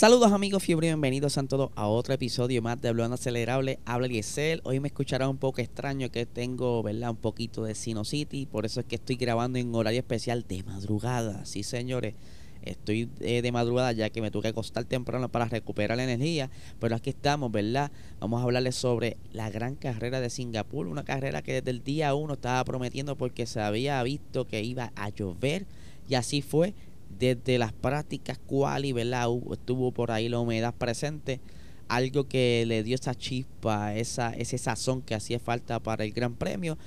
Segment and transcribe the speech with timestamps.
[0.00, 3.80] Saludos amigos fiebre, bienvenidos a todos a otro episodio más de Hablando Acelerable.
[3.84, 4.62] Habla Eliezer.
[4.64, 7.10] Hoy me escuchará un poco extraño que tengo, ¿verdad?
[7.10, 8.46] Un poquito de City.
[8.46, 11.44] Por eso es que estoy grabando en horario especial de madrugada.
[11.44, 12.14] Sí, señores.
[12.62, 16.48] Estoy eh, de madrugada ya que me tuve que acostar temprano para recuperar la energía.
[16.78, 17.92] Pero aquí estamos, ¿verdad?
[18.20, 20.86] Vamos a hablarles sobre la gran carrera de Singapur.
[20.86, 24.92] Una carrera que desde el día uno estaba prometiendo porque se había visto que iba
[24.96, 25.66] a llover.
[26.08, 26.74] Y así fue
[27.18, 29.28] desde las prácticas quali, ¿verdad?
[29.52, 31.40] Estuvo por ahí la humedad presente,
[31.88, 36.34] algo que le dio esa chispa, esa, ese sazón que hacía falta para el Gran
[36.34, 36.78] Premio.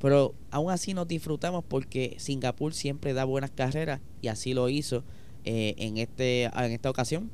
[0.00, 5.02] Pero aún así nos disfrutamos porque Singapur siempre da buenas carreras y así lo hizo
[5.44, 7.30] eh, en, este, en esta ocasión.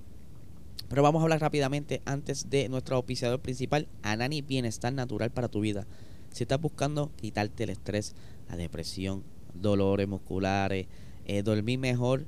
[0.88, 5.60] Pero vamos a hablar rápidamente antes de nuestro auspiciador principal, Anani Bienestar Natural para tu
[5.60, 5.86] vida.
[6.32, 8.14] Si estás buscando quitarte el estrés,
[8.48, 9.22] la depresión,
[9.54, 10.86] dolores musculares,
[11.26, 12.26] eh, dormir mejor,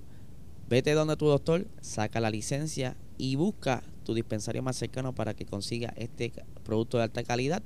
[0.69, 5.45] vete donde tu doctor, saca la licencia y busca tu dispensario más cercano para que
[5.45, 6.33] consiga este
[6.65, 7.63] producto de alta calidad.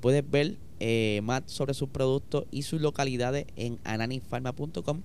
[0.00, 5.02] Puedes ver eh, más sobre sus productos y sus localidades en ananifarma.com,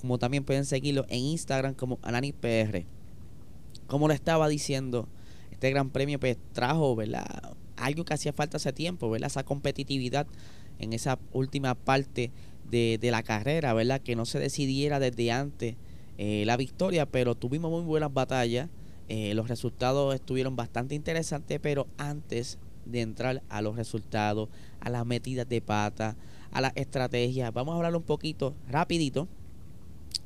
[0.00, 2.84] como también pueden seguirlo en Instagram como AnaniPR.
[3.86, 5.08] Como le estaba diciendo,
[5.50, 7.24] este gran premio pues trajo, ¿verdad?
[7.76, 9.28] Algo que hacía falta hace tiempo, ¿verdad?
[9.28, 10.26] Esa competitividad
[10.78, 12.30] en esa última parte
[12.70, 14.00] de, la carrera, ¿verdad?
[14.00, 15.76] Que no se decidiera desde antes
[16.18, 18.68] eh, la victoria, pero tuvimos muy buenas batallas.
[19.08, 24.48] Eh, los resultados estuvieron bastante interesantes, pero antes de entrar a los resultados,
[24.80, 26.16] a las metidas de pata,
[26.50, 29.28] a las estrategias, vamos a hablar un poquito rapidito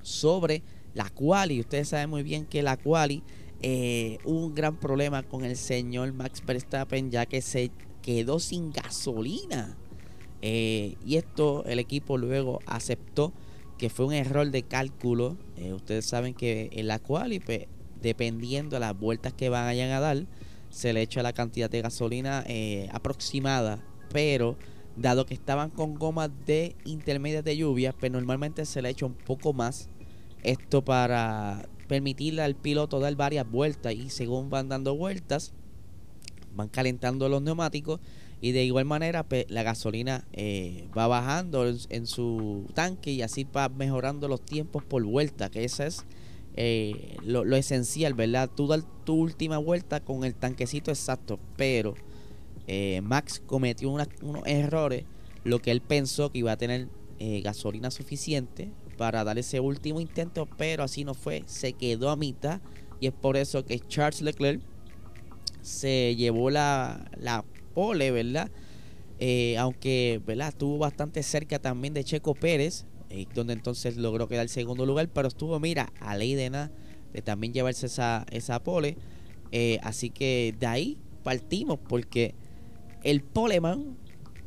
[0.02, 0.62] sobre
[0.94, 1.60] la quali.
[1.60, 3.22] Ustedes saben muy bien que la quali
[3.62, 7.70] eh, hubo un gran problema con el señor Max Verstappen ya que se
[8.02, 9.76] quedó sin gasolina
[10.42, 13.32] eh, y esto el equipo luego aceptó
[13.78, 15.36] que fue un error de cálculo.
[15.56, 17.66] Eh, ustedes saben que en la cual, pues,
[18.02, 20.26] dependiendo de las vueltas que vayan a dar,
[20.68, 23.82] se le echa la cantidad de gasolina eh, aproximada.
[24.12, 24.56] Pero
[24.96, 29.14] dado que estaban con gomas de intermedias de lluvia, pues normalmente se le echa un
[29.14, 29.88] poco más.
[30.42, 35.52] Esto para permitirle al piloto dar varias vueltas y según van dando vueltas,
[36.54, 38.00] van calentando los neumáticos
[38.40, 43.44] y de igual manera pues, la gasolina eh, va bajando en, su tanque y así
[43.44, 46.04] va mejorando los tiempos por vuelta, que eso es
[46.56, 48.50] eh, lo, esencial, ¿verdad?
[48.54, 51.94] Tú das tu última vuelta con el tanquecito exacto, pero
[52.66, 54.08] eh, Max cometió unos
[54.46, 55.04] errores,
[55.44, 56.88] lo que él pensó que iba a tener
[57.42, 62.62] gasolina suficiente para dar ese último intento, pero así no fue, se quedó a mitad
[62.98, 64.62] y es por eso que Charles Leclerc
[65.60, 67.10] se llevó la
[67.80, 68.50] pole, ¿verdad?
[69.20, 70.48] Eh, aunque, ¿verdad?
[70.48, 75.28] Estuvo bastante cerca también de Checo Pérez, eh, donde entonces logró quedar segundo lugar, pero
[75.28, 76.70] estuvo, mira, a ley de nada
[77.14, 78.98] de también llevarse esa, esa pole.
[79.50, 82.34] Eh, así que de ahí partimos, porque
[83.02, 83.96] el poleman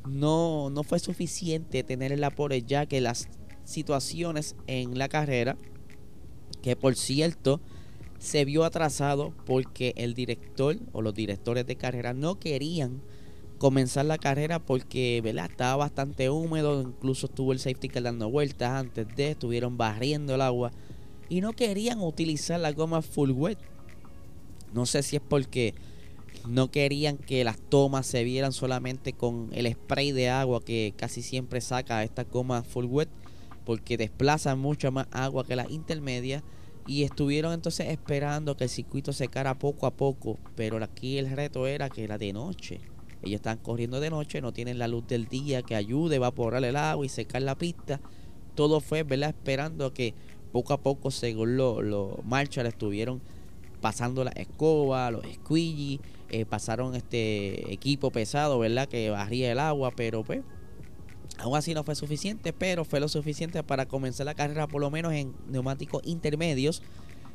[0.07, 3.29] no, no fue suficiente tener la pole, ya que las
[3.63, 5.57] situaciones en la carrera,
[6.61, 7.61] que por cierto,
[8.19, 13.01] se vio atrasado porque el director o los directores de carrera no querían
[13.63, 15.49] comenzar la carrera porque ¿verdad?
[15.49, 20.41] estaba bastante húmedo, incluso estuvo el safety car dando vueltas antes de, estuvieron barriendo el
[20.41, 20.73] agua
[21.29, 23.57] y no querían utilizar la goma full wet.
[24.73, 25.75] No sé si es porque
[26.45, 31.21] no querían que las tomas se vieran solamente con el spray de agua que casi
[31.21, 33.07] siempre saca esta goma full wet
[33.63, 36.43] porque desplaza mucho más agua que las intermedias
[36.85, 41.65] y estuvieron entonces esperando que el circuito secara poco a poco, pero aquí el reto
[41.65, 42.92] era que era de noche.
[43.23, 46.63] Ellos están corriendo de noche, no tienen la luz del día que ayude a evaporar
[46.63, 47.99] el agua y secar la pista.
[48.55, 49.29] Todo fue, ¿verdad?
[49.29, 50.13] Esperando que
[50.51, 53.21] poco a poco, según los lo marchas, estuvieron
[53.81, 55.99] pasando la escoba, los squeegee,
[56.29, 58.87] eh, pasaron este equipo pesado, ¿verdad?
[58.87, 60.41] Que barría el agua, pero pues
[61.39, 64.91] Aún así no fue suficiente, pero fue lo suficiente para comenzar la carrera por lo
[64.91, 66.81] menos en neumáticos intermedios,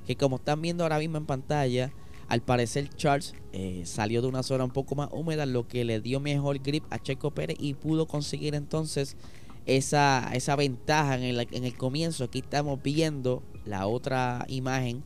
[0.07, 1.93] que como están viendo ahora mismo en pantalla,
[2.29, 6.01] al parecer Charles eh, salió de una zona un poco más húmeda, lo que le
[6.01, 9.17] dio mejor grip a Checo Pérez y pudo conseguir entonces
[9.65, 12.25] esa, esa ventaja en el, en el comienzo.
[12.25, 15.03] Aquí estamos viendo la otra imagen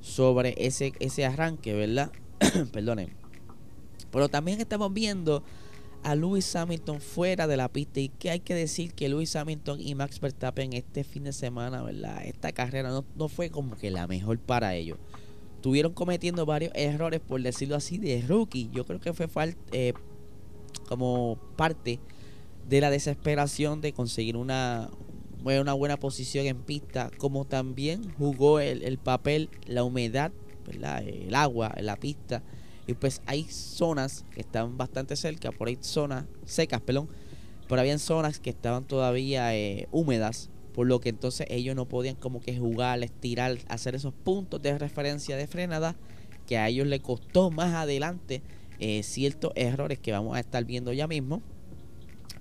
[0.00, 2.12] sobre ese, ese arranque, ¿verdad?
[2.72, 3.14] Perdonen.
[4.10, 5.42] Pero también estamos viendo
[6.02, 8.00] a Lewis Hamilton fuera de la pista.
[8.00, 11.82] Y que hay que decir que Lewis Hamilton y Max Verstappen este fin de semana,
[11.82, 12.24] ¿verdad?
[12.24, 14.98] Esta carrera no, no fue como que la mejor para ellos.
[15.68, 18.70] Tuvieron cometiendo varios errores, por decirlo así, de rookie.
[18.72, 19.28] Yo creo que fue
[19.72, 19.92] eh,
[20.88, 22.00] como parte
[22.66, 24.88] de la desesperación de conseguir una,
[25.44, 27.10] una buena posición en pista.
[27.18, 30.32] Como también jugó el, el papel, la humedad,
[30.70, 32.42] el agua la pista
[32.86, 37.10] y pues hay zonas que están bastante cerca, por ahí zonas secas, perdón.
[37.68, 42.14] Pero habían zonas que estaban todavía eh, húmedas, por lo que entonces ellos no podían
[42.14, 45.96] como que jugar, estirar, hacer esos puntos de referencia de frenada
[46.46, 48.42] que a ellos les costó más adelante
[48.78, 51.42] eh, ciertos errores que vamos a estar viendo ya mismo.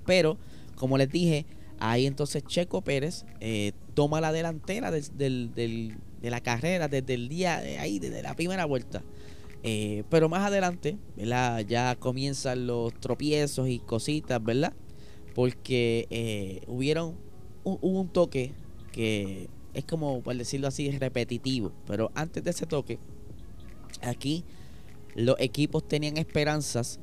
[0.05, 0.37] Pero,
[0.75, 1.47] como les dije,
[1.79, 7.79] ahí entonces Checo Pérez eh, toma la delantera de la carrera desde el día de
[7.79, 9.01] ahí, desde la primera vuelta.
[9.63, 11.61] Eh, pero más adelante, ¿verdad?
[11.61, 14.73] Ya comienzan los tropiezos y cositas, ¿verdad?
[15.33, 17.25] Porque hubieron
[17.67, 18.53] un, un toque
[18.91, 21.71] que es como, por decirlo así, repetitivo.
[21.85, 22.97] Pero antes de ese toque,
[24.01, 24.43] aquí
[25.15, 26.99] los equipos tenían esperanzas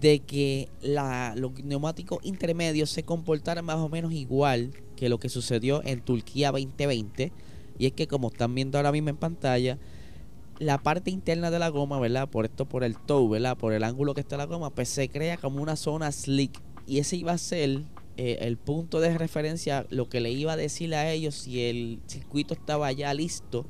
[0.00, 5.28] de que la, los neumáticos intermedios se comportaran más o menos igual que lo que
[5.28, 7.32] sucedió en Turquía 2020.
[7.78, 9.78] Y es que como están viendo ahora mismo en pantalla,
[10.58, 12.28] la parte interna de la goma, ¿verdad?
[12.28, 13.56] Por esto, por el toe, ¿verdad?
[13.56, 16.60] Por el ángulo que está la goma, pues se crea como una zona slick.
[16.86, 17.82] Y ese iba a ser
[18.16, 22.00] eh, el punto de referencia, lo que le iba a decir a ellos si el
[22.06, 23.66] circuito estaba ya listo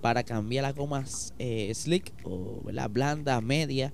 [0.00, 1.04] para cambiar la goma
[1.38, 2.90] eh, slick o ¿verdad?
[2.90, 3.92] blanda, media.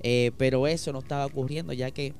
[0.00, 2.14] Eh, pero eso no estaba ocurriendo ya que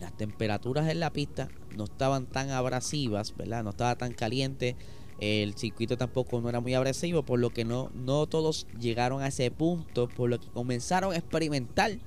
[0.00, 3.64] las temperaturas en la pista no estaban tan abrasivas, ¿verdad?
[3.64, 4.76] No estaba tan caliente
[5.20, 9.28] el circuito tampoco no era muy agresivo, por lo que no, no todos llegaron a
[9.28, 11.98] ese punto, por lo que comenzaron a experimentar.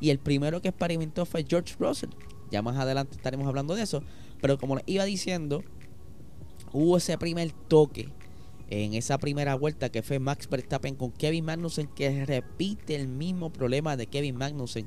[0.00, 2.10] Y el primero que experimentó fue George Russell.
[2.50, 4.02] Ya más adelante estaremos hablando de eso.
[4.40, 5.62] Pero como les iba diciendo,
[6.72, 8.08] hubo ese primer toque
[8.70, 13.50] en esa primera vuelta que fue Max Verstappen con Kevin Magnussen, que repite el mismo
[13.50, 14.86] problema de Kevin Magnussen.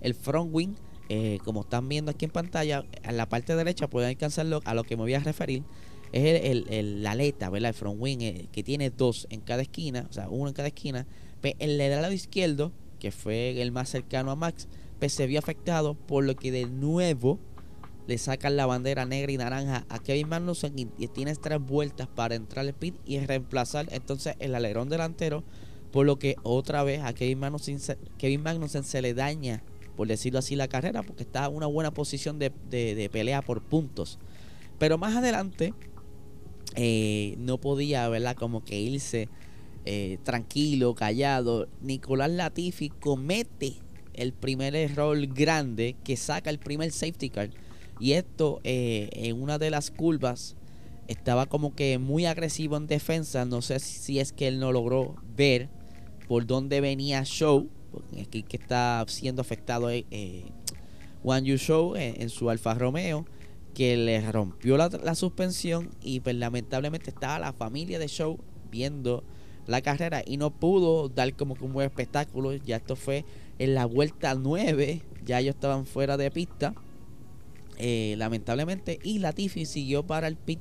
[0.00, 0.74] El front wing,
[1.08, 4.84] eh, como están viendo aquí en pantalla, en la parte derecha pueden alcanzarlo a lo
[4.84, 5.62] que me voy a referir
[6.12, 7.70] es el, el, la aleta, ¿verdad?
[7.70, 10.68] El front wing, eh, que tiene dos en cada esquina, o sea, uno en cada
[10.68, 11.06] esquina.
[11.40, 14.68] Pues el del lado izquierdo, que fue el más cercano a Max,
[15.02, 17.40] pues se vio afectado, por lo que de nuevo
[18.06, 22.36] le sacan la bandera negra y naranja a Kevin Magnussen y, tienes tres vueltas para
[22.36, 25.42] entrar al pit y reemplazar entonces el alerón delantero,
[25.90, 27.80] por lo que otra vez a Kevin Magnussen,
[28.16, 29.64] Kevin Magnussen se le daña,
[29.96, 34.20] por decirlo así, la carrera, porque está en una buena posición de pelea por puntos.
[34.78, 35.74] Pero más adelante,
[36.76, 38.36] eh, no podía, ¿verdad?
[38.36, 39.28] Como que irse
[39.84, 41.66] eh, tranquilo, callado.
[41.80, 43.81] Nicolás Latifi comete
[44.14, 47.50] el primer error grande que saca el primer safety car.
[48.00, 50.56] Y esto eh, en una de las curvas
[51.08, 53.44] estaba como que muy agresivo en defensa.
[53.44, 55.68] No sé si es que él no logró ver
[56.28, 57.68] por dónde venía Show.
[58.20, 60.04] Aquí que está siendo afectado eh,
[61.22, 63.26] One You Show en su Alfa Romeo
[63.74, 68.38] que le rompió la, suspensión y pues lamentablemente estaba la familia de Show
[68.70, 69.24] viendo
[69.66, 72.54] la carrera y no pudo dar como que un buen espectáculo.
[72.54, 73.24] Ya esto fue
[73.58, 76.74] en la vuelta 9, ya ellos estaban fuera de pista,
[77.78, 80.60] eh, lamentablemente, y Latifi siguió para el pit,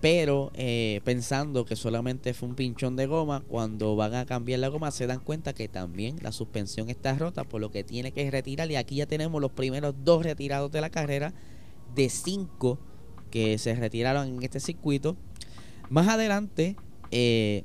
[0.00, 4.68] pero eh, pensando que solamente fue un pinchón de goma, cuando van a cambiar la
[4.68, 8.28] goma se dan cuenta que también la suspensión está rota, por lo que tiene que
[8.30, 11.32] retirar y aquí ya tenemos los primeros dos retirados de la carrera
[11.94, 12.78] de cinco
[13.30, 15.16] que se retiraron en este circuito.
[15.88, 16.76] Más adelante,
[17.10, 17.62] eh,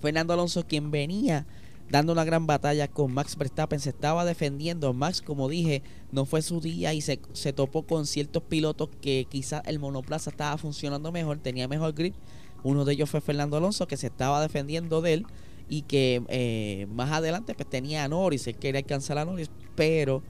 [0.00, 1.46] Fernando Alonso, quien venía
[1.90, 4.92] dando una gran batalla con Max Verstappen, se estaba defendiendo.
[4.94, 5.82] Max, como dije,
[6.12, 7.18] no fue su día y se,
[7.52, 12.14] topó con ciertos pilotos que quizás el monoplaza estaba funcionando mejor, tenía mejor grip.
[12.62, 15.26] Uno de ellos fue Fernando Alonso, que se estaba defendiendo de él
[15.68, 20.22] y que eh, más adelante pues tenía a Norris, él quería alcanzar a Norris, pero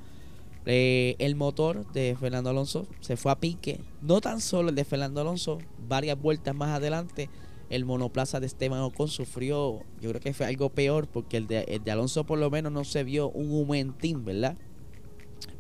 [0.67, 3.81] eh, el motor de Fernando Alonso se fue a pique.
[4.01, 7.29] No tan solo el de Fernando Alonso, varias vueltas más adelante,
[7.71, 11.81] el monoplaza de Esteban Ocon sufrió, yo creo que fue algo peor, porque el de,
[11.91, 14.57] Alonso por lo menos no se vio un humentín, ¿verdad?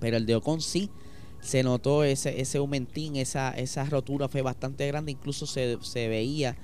[0.01, 0.91] Pero el de Ocon sí
[1.41, 3.55] se notó ese, ese humentín, esa,
[3.89, 6.57] rotura fue bastante grande, incluso se, veía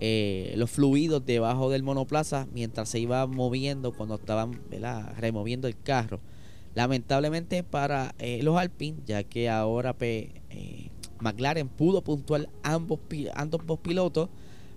[0.00, 4.58] eh, los fluidos debajo del monoplaza mientras se iba moviendo cuando estaban
[5.18, 6.20] removiendo el carro.
[6.74, 12.98] Lamentablemente para eh, los Alpine, ya que ahora eh, McLaren pudo puntuar ambos,
[13.34, 14.30] ambos pilotos,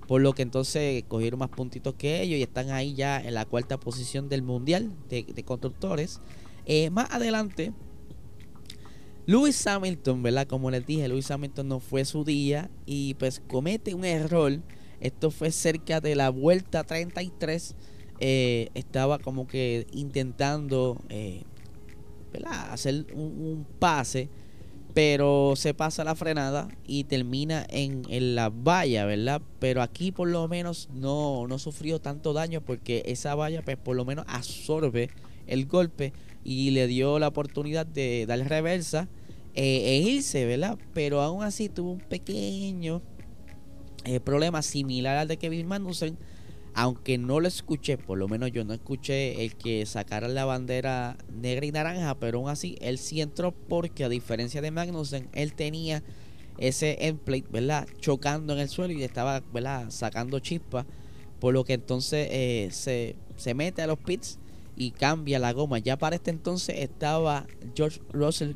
[0.08, 3.46] por lo que entonces cogieron más puntitos que ellos y están ahí ya en la
[3.46, 6.22] cuarta posición del mundial de, constructores.
[6.66, 7.74] Eh, más adelante,
[9.28, 10.48] Lewis Hamilton, ¿verdad?
[10.48, 14.62] Como les dije, Lewis Hamilton no fue su día y pues comete un error.
[15.02, 17.76] Esto fue cerca de la vuelta 33.
[18.20, 21.44] Eh, estaba como que intentando eh,
[22.46, 24.30] hacer un, pase,
[24.98, 28.02] pero se pasa la frenada y termina en,
[28.34, 29.44] la valla, ¿verdad?
[29.60, 33.96] Pero aquí por lo menos no, no sufrió tanto daño porque esa valla pues por
[33.96, 35.12] lo menos absorbe
[35.46, 36.14] el golpe
[36.44, 39.08] y le dio la oportunidad de dar reversa
[39.54, 40.80] eh, e irse, ¿verdad?
[40.96, 43.04] Pero aún así tuvo un pequeño
[44.04, 46.18] eh, problema similar al de Kevin Magnussen
[46.80, 51.18] aunque no lo escuché, por lo menos yo no escuché el que sacara la bandera
[51.28, 55.54] negra y naranja, pero aún así él sí entró porque a diferencia de Magnussen, él
[55.54, 56.04] tenía
[56.60, 57.88] ese endplate, ¿verdad?
[58.00, 59.90] Chocando en el suelo y estaba, ¿verdad?
[59.90, 60.86] Sacando chispas,
[61.40, 64.38] por lo que entonces eh, se, se mete a los pits
[64.76, 65.80] y cambia la goma.
[65.80, 68.52] Ya para este entonces estaba George Russell,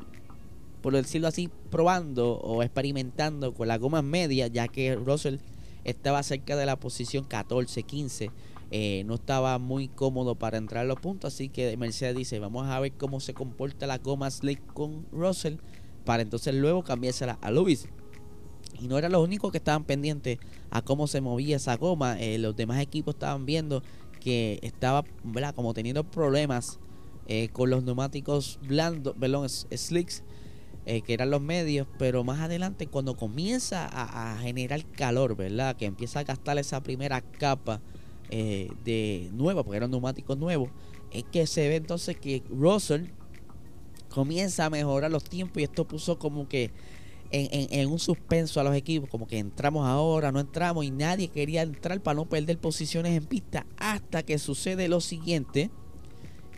[0.80, 5.38] por decirlo así, probando o experimentando con la goma media, ya que Russell
[5.84, 8.30] estaba cerca de la posición 14-15.
[8.70, 12.66] Eh, no estaba muy cómodo para entrar a los puntos, así que Mercedes dice, vamos
[12.68, 15.56] a ver cómo se comporta la goma slick con Russell
[16.04, 17.88] para entonces luego cambiársela a Lewis.
[18.80, 20.38] Y no era lo único que estaban pendientes
[20.70, 22.18] a cómo se movía esa goma.
[22.20, 23.82] Eh, los demás equipos estaban viendo
[24.20, 25.04] que estaba
[25.54, 26.78] como teniendo problemas
[27.26, 30.24] eh, con los neumáticos blandos, perdón, slicks
[30.84, 35.76] eh, que eran los medios, pero más adelante cuando comienza a, generar calor, ¿verdad?
[35.76, 37.80] Que empieza a gastar esa primera capa
[38.30, 40.70] eh, de nueva, porque eran neumáticos nuevos,
[41.12, 43.06] es que se ve entonces que Russell
[44.08, 46.72] comienza a mejorar los tiempos y esto puso como que
[47.30, 51.28] en, en, un suspenso a los equipos, como que entramos ahora, no entramos y nadie
[51.28, 55.70] quería entrar para no perder posiciones en pista hasta que sucede lo siguiente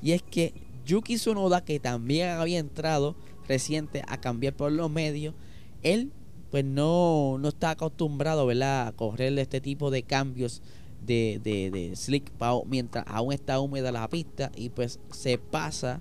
[0.02, 0.52] y es que
[0.84, 3.16] Yuki Tsunoda que también había entrado
[3.48, 5.34] reciente a cambiar por los medios,
[5.82, 6.12] él
[6.50, 8.86] pues no, no está acostumbrado ¿verdad?
[8.86, 10.62] a correr este tipo de cambios
[11.04, 12.30] de, de, slick
[12.66, 16.00] mientras aún está húmeda la pista y pues se pasa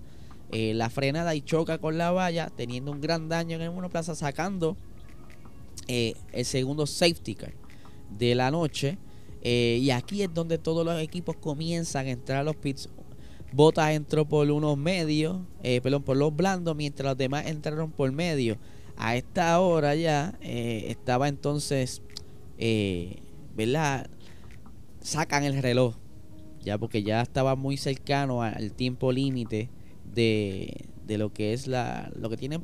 [0.51, 4.15] eh, la frenada y choca con la valla teniendo un gran daño en el monoplaza
[4.15, 4.77] sacando
[5.87, 7.53] eh, el segundo safety car
[8.17, 8.97] de la noche
[9.41, 12.89] eh, y aquí es donde todos los equipos comienzan a entrar a los pits
[13.53, 18.11] Botas entró por unos medios, eh, perdón, por los blandos, mientras los demás entraron por
[18.11, 18.57] medio.
[18.97, 22.01] A esta hora ya eh, estaba entonces,
[22.57, 23.21] eh,
[23.55, 24.09] ¿verdad?
[25.01, 25.95] Sacan el reloj,
[26.61, 29.69] ya porque ya estaba muy cercano al tiempo límite
[30.03, 32.63] de, de, lo que es la, lo que tienen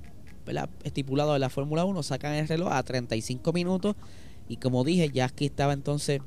[0.84, 2.02] estipulado de la Fórmula 1.
[2.02, 3.96] Sacan el reloj a 35 minutos
[4.48, 6.22] y como dije, ya aquí estaba entonces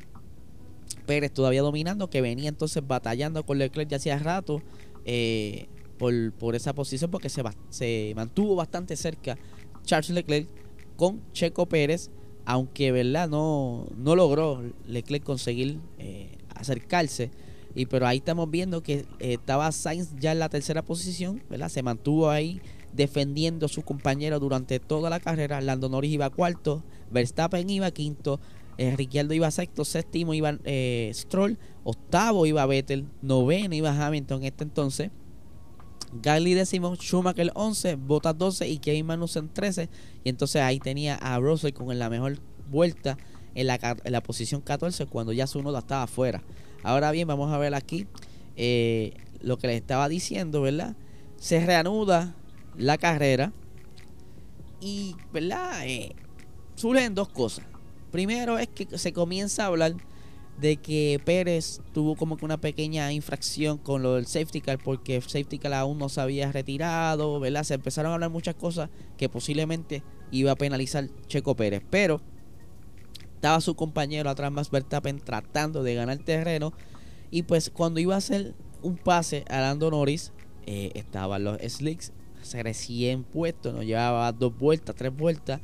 [1.02, 4.62] Pérez todavía dominando, que venía entonces batallando con Leclerc ya hacía rato
[5.04, 5.66] eh,
[5.98, 9.38] por, esa posición, porque se, se mantuvo bastante cerca
[9.84, 10.48] Charles Leclerc
[10.96, 12.10] con Checo Pérez,
[12.44, 17.30] aunque verdad no, no logró Leclerc conseguir eh, acercarse.
[17.74, 21.68] Y pero ahí estamos viendo que eh, estaba Sainz ya en la tercera posición, ¿verdad?
[21.68, 22.60] Se mantuvo ahí
[22.92, 25.60] defendiendo a su compañero durante toda la carrera.
[25.60, 28.40] Lando Norris iba cuarto, Verstappen iba quinto,
[28.78, 34.64] eh, Ricciardo iba sexto, séptimo iba eh, Stroll, octavo iba Vettel, noveno iba Hamilton este
[34.64, 35.10] entonces.
[36.14, 39.88] Gasly décimo, Schumacher 11, Bottas 12 y Kevin Magnussen 13.
[40.24, 42.38] Y entonces ahí tenía a Russell con la mejor
[42.70, 43.16] vuelta
[43.54, 46.42] en la, en posición 14 cuando ya su noda estaba afuera.
[46.82, 48.06] Ahora bien, vamos a ver aquí
[48.56, 50.96] eh, lo que les estaba diciendo, ¿verdad?
[51.36, 52.34] Se reanuda
[52.76, 53.52] la carrera
[54.80, 55.86] y, ¿verdad?
[55.86, 56.14] Eh,
[56.74, 57.64] surgen dos cosas.
[58.12, 59.94] Primero es que se comienza a hablar
[60.60, 65.20] de que Pérez tuvo como que una pequeña infracción con lo del safety car porque
[65.20, 67.64] safety car aún no se había retirado, ¿verdad?
[67.64, 72.20] Se empezaron a hablar muchas cosas que posiblemente iba a penalizar Checo Pérez, pero
[73.34, 76.72] estaba su compañero atrás más Verstappen tratando de ganar terreno
[77.30, 80.32] y pues cuando iba a hacer un pase a Lando Norris
[80.66, 82.12] eh, estaban los slicks
[82.52, 85.60] recién puestos, no llevaba dos vueltas, tres vueltas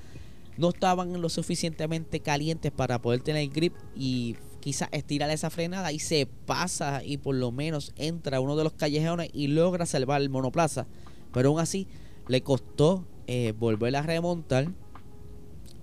[0.59, 6.01] no estaban lo suficientemente calientes para poder tener grip y quizás estirar esa frenada y
[6.01, 10.31] se pasa y por lo menos entra uno de los callejones y logra salvar el
[10.31, 10.89] monoplaza.
[11.33, 11.87] Pero aún así
[12.27, 14.67] le costó eh, volver a remontar.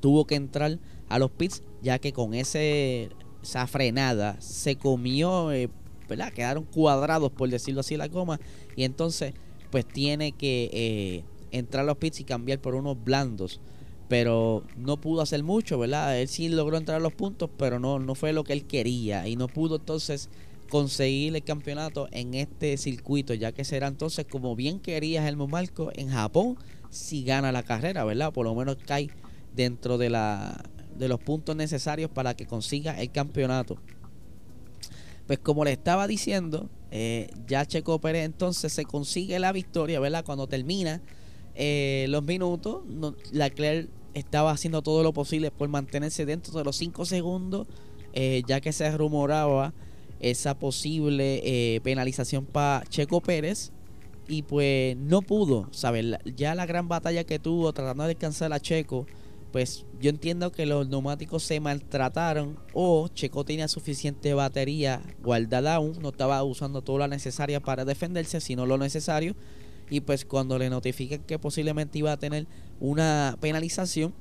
[0.01, 0.77] Tuvo que entrar
[1.07, 3.09] a los pits ya que con ese,
[3.41, 5.69] esa frenada se comió, eh.
[6.35, 8.39] Quedaron cuadrados por decirlo así la goma
[8.75, 9.33] y entonces
[9.71, 13.59] pues tiene que eh, entrar a los pits y cambiar por unos blandos
[14.07, 16.19] pero no pudo hacer mucho, ¿verdad?
[16.19, 19.27] Él sí logró entrar a los puntos, pero no, no fue lo que él quería
[19.27, 20.29] y no pudo entonces
[20.69, 25.91] conseguir el campeonato en este circuito, ya que será entonces como bien quería Helmut Marco
[25.95, 26.57] en Japón
[26.89, 28.31] si gana la carrera, ¿verdad?
[28.31, 29.09] Por lo menos cae
[29.55, 30.63] dentro de, la,
[30.97, 33.77] de los puntos necesarios para que consiga el campeonato.
[35.27, 40.23] Pues como le estaba diciendo, eh, ya Checo Pérez entonces se consigue la victoria, ¿verdad?
[40.23, 41.01] Cuando termina
[41.55, 42.83] eh, los minutos,
[43.31, 47.67] la Leclerc estaba haciendo todo lo posible por mantenerse dentro de los 5 segundos,
[48.13, 49.73] eh, ya que se rumoraba
[50.19, 53.71] esa posible penalización para Checo Pérez.
[54.27, 56.05] Y pues no pudo, ¿sabes?
[56.35, 59.05] Ya la gran batalla que tuvo tratando de descansar a Checo
[59.55, 65.97] pues yo entiendo que los neumáticos se maltrataron o Checo tenía suficiente batería guardada aún,
[66.01, 69.33] no estaba usando toda la necesaria para defenderse, sino lo necesario.
[69.89, 72.47] Y pues cuando le notifican que posiblemente iba a tener
[72.79, 74.13] una penalización,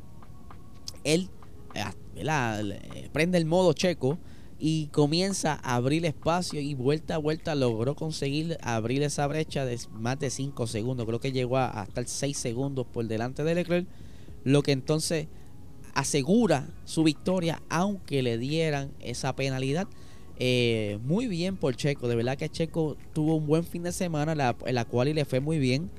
[1.05, 1.31] él
[1.75, 4.19] eh, prende el modo Checo
[4.59, 9.79] y comienza a abrir espacio y vuelta a vuelta logró conseguir abrir esa brecha de
[9.93, 11.07] más de 5 segundos.
[11.07, 13.87] Creo que llegó a, hasta el 6 segundos por delante de Leclerc
[14.45, 15.27] lo que entonces
[15.95, 19.89] asegura su victoria aunque le dieran esa penalidad.
[20.39, 24.35] Eh, muy bien por Checo, de verdad que Checo tuvo un buen fin de semana
[24.35, 25.91] la cual le fue muy bien.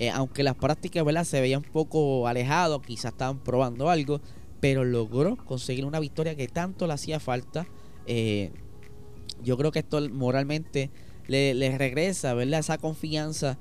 [0.00, 1.24] Eh, aunque las prácticas ¿verdad?
[1.24, 4.22] se veían un poco alejados, quizás estaban probando algo,
[4.58, 7.66] pero logró conseguir una victoria que tanto le hacía falta.
[8.06, 8.50] Eh,
[9.44, 10.90] yo creo que esto moralmente
[11.28, 12.60] le, le regresa ¿verdad?
[12.60, 13.58] esa confianza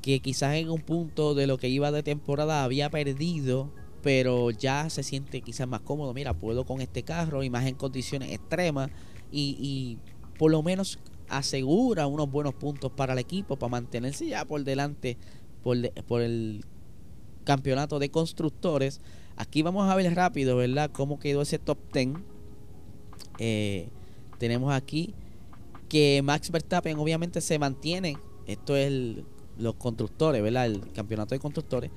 [0.00, 3.70] que quizás en un punto de lo que iba de temporada había perdido
[4.02, 6.12] pero ya se siente quizás más cómodo.
[6.12, 8.90] Mira, puedo con este carro y más en condiciones extremas
[9.32, 9.98] y,
[10.38, 10.98] por lo menos
[11.28, 15.16] asegura unos buenos puntos para el equipo para mantenerse ya por delante
[15.62, 16.64] por, por el
[17.44, 19.00] campeonato de constructores.
[19.36, 20.90] Aquí vamos a ver rápido, ¿verdad?
[20.92, 22.10] Cómo quedó ese top 10.
[23.38, 23.88] Eh,
[24.38, 25.14] tenemos aquí
[25.88, 28.16] que Max Verstappen obviamente se mantiene.
[28.46, 29.16] Esto es
[29.58, 30.66] los constructores, ¿verdad?
[30.66, 31.90] El campeonato de constructores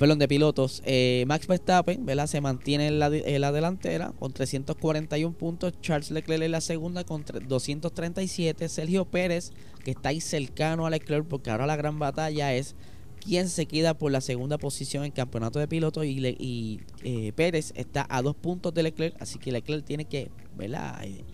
[0.00, 0.82] perdón, de pilotos.
[0.86, 2.26] Eh, Max Verstappen, ¿verdad?
[2.26, 5.74] Se mantiene en la, delantera con 341 puntos.
[5.82, 8.70] Charles Leclerc en la segunda con 237.
[8.70, 9.52] Sergio Pérez,
[9.84, 12.76] que está ahí cercano a Leclerc, porque ahora la gran batalla es
[13.22, 16.06] quién se queda por la segunda posición en campeonato de pilotos.
[16.06, 21.04] Y, eh, Pérez está a dos puntos de Leclerc, así que Leclerc tiene que, ¿verdad?
[21.04, 21.26] Eh,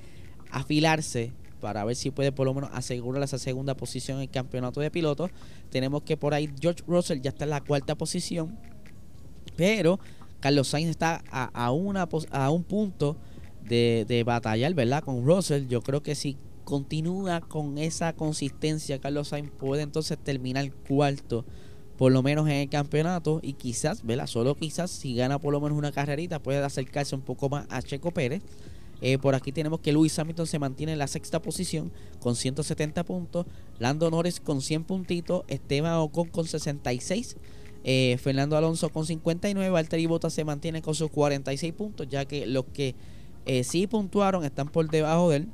[0.51, 4.81] afilarse para ver si puede por lo menos asegurar esa segunda posición en el campeonato
[4.81, 5.31] de pilotos.
[5.71, 8.59] Tenemos que por ahí George Russell ya está en la cuarta posición,
[9.57, 9.99] pero
[10.41, 13.17] Carlos Sainz está a, una, a un punto
[13.63, 15.03] de, de, batallar, ¿verdad?
[15.03, 15.67] Con Russell.
[15.67, 21.45] Yo creo que si continúa con esa consistencia, Carlos Sainz puede entonces terminar cuarto,
[21.97, 23.41] por lo menos en el campeonato.
[23.43, 24.27] Y quizás, ¿verdad?
[24.27, 27.83] Solo quizás, si gana por lo menos una carrerita, puede acercarse un poco más a
[27.83, 28.43] Checo Pérez.
[29.01, 33.05] Eh, por aquí tenemos que Luis Hamilton se mantiene en la sexta posición con 170
[33.05, 33.47] puntos.
[33.79, 35.45] Lando Norris con 100 puntitos.
[35.49, 37.37] Esteban Ocon con 66.
[37.85, 39.71] Eh, Fernando Alonso con 59.
[39.71, 42.09] Valtteri Bottas se mantiene con sus 46 puntos.
[42.09, 42.95] Ya que los que
[43.45, 45.49] eh, sí puntuaron están por debajo de él.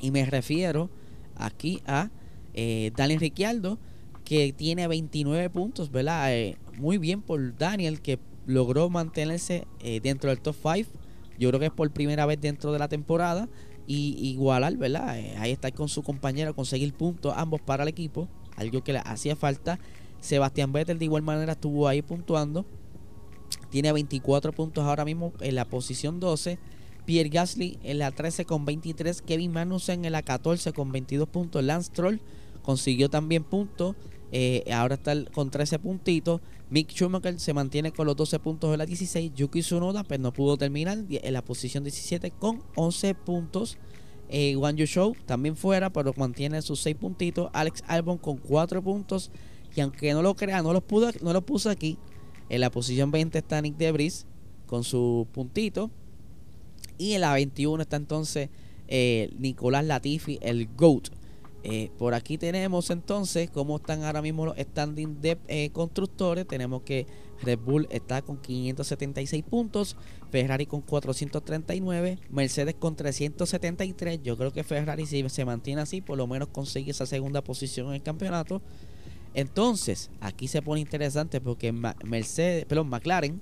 [0.00, 0.90] Y me refiero
[1.36, 2.10] aquí a
[2.54, 3.78] Daniel Ricciardo.
[4.24, 5.90] Que tiene 29 puntos.
[5.90, 6.30] ¿Verdad?
[6.76, 8.02] muy bien por Daniel.
[8.02, 9.66] Que logró mantenerse
[10.02, 11.03] dentro del top 5
[11.38, 13.48] yo creo que es por primera vez dentro de la temporada.
[13.86, 15.18] Y igualar, ¿verdad?
[15.18, 18.28] Eh, ahí está con su compañero, conseguir puntos ambos para el equipo.
[18.56, 19.78] Algo que le hacía falta.
[20.20, 22.64] Sebastián Vettel de igual manera estuvo ahí puntuando.
[23.68, 26.58] Tiene 24 puntos ahora mismo en la posición 12.
[27.04, 29.20] Pierre Gasly en la 13 con 23.
[29.20, 31.62] Kevin Magnussen en la 14 con 22 puntos.
[31.62, 32.20] Lance Troll
[32.62, 33.96] consiguió también puntos.
[34.32, 36.40] Eh, ahora está con 13 puntitos.
[36.70, 39.32] Mick Schumacher se mantiene con los 12 puntos de la 16.
[39.34, 43.78] Yuki Tsunoda pues no pudo terminar en la posición 17 con 11 puntos.
[44.28, 47.50] Eh, Yu Show también fuera, pero mantiene sus 6 puntitos.
[47.52, 49.30] Alex Albon con 4 puntos.
[49.76, 51.98] Y aunque no lo crea, no los, pudo, no lo puso aquí.
[52.48, 54.26] En la posición 20 está Nick Debris
[54.66, 55.90] con su puntito.
[56.98, 58.50] Y en la 21 está entonces
[58.88, 61.08] eh, Nicolás Latifi, el GOAT
[61.66, 66.46] eh, por aquí tenemos entonces cómo están ahora mismo los standing de eh, constructores.
[66.46, 67.06] Tenemos que
[67.42, 69.96] Red Bull está con 576 puntos,
[70.30, 74.20] Ferrari con 439, Mercedes con 373.
[74.22, 77.88] Yo creo que Ferrari si se mantiene así, por lo menos consigue esa segunda posición
[77.88, 78.60] en el campeonato.
[79.32, 83.40] Entonces, aquí se pone interesante porque Mercedes, perdón, McLaren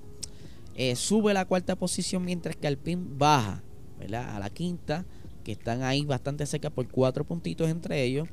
[0.77, 3.65] eh, sube la cuarta posición mientras que Alpine baja
[4.01, 5.05] a la quinta
[5.43, 8.29] que están ahí bastante cerca por cuatro puntitos entre ellos.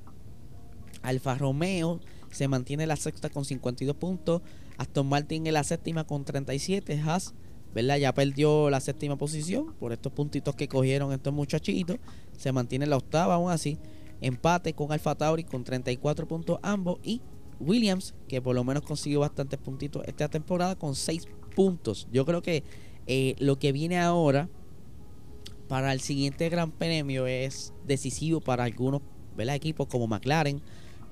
[1.01, 1.99] Alfa Romeo
[2.31, 4.41] se mantiene la sexta con 52 puntos.
[4.77, 7.01] Aston Martin en la séptima con 37.
[7.01, 7.33] Haas,
[7.73, 7.97] ¿verdad?
[7.97, 11.97] Ya perdió la séptima posición por estos puntitos que cogieron estos muchachitos.
[12.37, 13.77] Se mantiene en la octava aún así.
[14.21, 16.99] Empate con Alfa Tauri con 34 puntos ambos.
[17.03, 17.21] Y
[17.59, 22.07] Williams, que por lo menos consiguió bastantes puntitos esta temporada con 6 puntos.
[22.11, 22.63] Yo creo que
[23.07, 24.49] eh, lo que viene ahora
[25.69, 29.01] para el siguiente Gran Premio es decisivo para algunos
[29.37, 30.61] equipos como McLaren,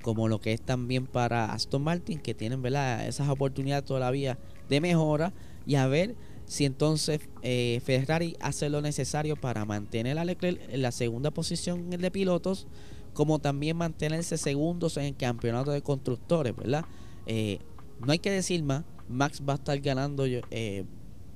[0.02, 3.06] como lo que es también para Aston Martin, que tienen ¿verdad?
[3.06, 5.32] esas oportunidades todavía de mejora
[5.64, 10.82] y a ver si entonces eh, Ferrari hace lo necesario para mantener a Leclerc en
[10.82, 12.66] la segunda posición de pilotos,
[13.14, 16.84] como también mantenerse segundos en el campeonato de constructores, ¿verdad?
[17.26, 17.60] Eh,
[18.04, 20.84] no hay que decir más, Max va a estar ganando eh,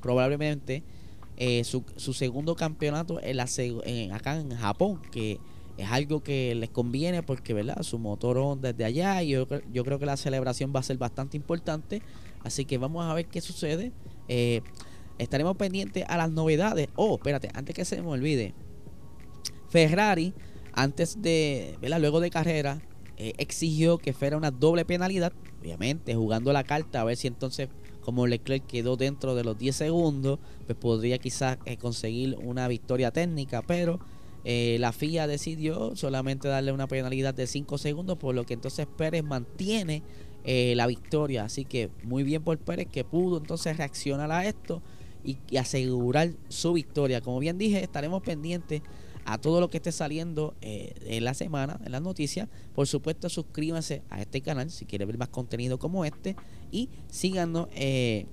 [0.01, 0.83] probablemente
[1.65, 3.39] su, su, segundo campeonato en
[3.85, 5.41] en, acá en Japón, que
[5.77, 7.83] es algo que les conviene porque, ¿verdad?
[7.83, 11.37] Su motor desde allá y yo, yo, creo que la celebración va a ser bastante
[11.37, 12.03] importante.
[12.45, 13.93] Así que vamos a ver qué sucede.
[14.29, 14.63] Eh,
[15.19, 16.89] estaremos pendientes a las novedades.
[16.95, 18.55] Oh, espérate, antes que se me olvide.
[19.71, 20.35] Ferrari,
[20.73, 22.01] antes de, ¿verdad?
[22.01, 22.83] Luego de carrera,
[23.17, 25.33] eh, exigió que fuera una doble penalidad.
[25.61, 27.69] Obviamente, jugando la carta a ver si entonces
[28.03, 33.11] como Leclerc quedó dentro de los 10 segundos, pues podría quizás eh, conseguir una victoria
[33.11, 34.01] técnica, pero
[34.45, 38.87] eh, la FIA decidió solamente darle una penalidad de 5 segundos, por lo que entonces
[38.87, 40.03] Pérez mantiene
[40.45, 41.45] eh, la victoria.
[41.45, 44.83] Así que muy bien por Pérez que pudo entonces reaccionar a esto
[45.25, 47.21] y, asegurar su victoria.
[47.21, 48.83] Como bien dije, estaremos pendientes
[49.25, 52.49] a todo lo que esté saliendo eh, en la semana, en las noticias.
[52.75, 56.37] Por supuesto, suscríbanse a este canal si quieren ver más contenido como este
[56.71, 58.27] y síganos en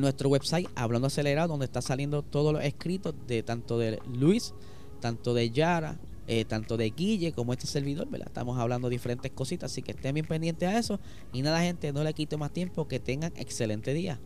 [0.00, 4.54] nuestro website Hablando Acelerado, donde está saliendo todos los escritos de tanto de Luis
[5.00, 5.98] tanto de Yara,
[6.28, 8.06] eh, tanto de Guille como este servidor.
[8.24, 11.00] Estamos hablando de diferentes cositas, así que estén bien pendientes a eso.
[11.32, 14.20] Y nada, gente, no le quito más tiempo, que tengan excelente día.